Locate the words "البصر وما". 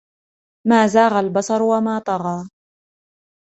1.23-1.95